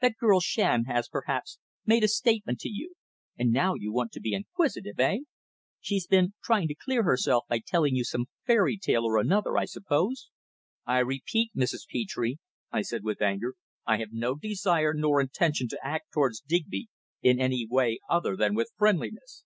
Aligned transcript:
"That 0.00 0.14
girl 0.20 0.38
Shand 0.38 0.86
has, 0.86 1.08
perhaps, 1.08 1.58
made 1.84 2.04
a 2.04 2.06
statement 2.06 2.60
to 2.60 2.68
you, 2.68 2.94
and 3.36 3.50
now 3.50 3.74
you 3.74 3.92
want 3.92 4.12
to 4.12 4.20
be 4.20 4.32
inquisitive, 4.32 5.00
eh? 5.00 5.16
She's 5.80 6.06
been 6.06 6.34
trying 6.40 6.68
to 6.68 6.76
clear 6.76 7.02
herself 7.02 7.46
by 7.48 7.58
telling 7.66 7.96
you 7.96 8.04
some 8.04 8.26
fairy 8.46 8.78
tale 8.78 9.02
or 9.04 9.18
another, 9.18 9.56
I 9.58 9.64
suppose?" 9.64 10.30
"I 10.86 11.00
repeat, 11.00 11.50
Mrs. 11.56 11.88
Petre," 11.90 12.34
I 12.70 12.82
said 12.82 13.02
with 13.02 13.20
anger, 13.20 13.56
"I 13.84 13.96
have 13.98 14.12
no 14.12 14.36
desire 14.36 14.94
nor 14.94 15.20
intention 15.20 15.66
to 15.70 15.80
act 15.84 16.12
towards 16.12 16.38
Digby 16.40 16.86
in 17.20 17.40
any 17.40 17.66
way 17.68 17.98
other 18.08 18.36
than 18.36 18.54
with 18.54 18.70
friendliness." 18.76 19.42